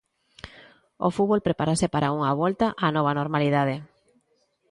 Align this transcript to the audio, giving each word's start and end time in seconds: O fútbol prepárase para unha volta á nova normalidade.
O 1.07 1.09
fútbol 1.15 1.45
prepárase 1.47 1.87
para 1.93 2.13
unha 2.17 2.31
volta 2.41 2.65
á 2.85 2.87
nova 2.97 3.17
normalidade. 3.19 3.75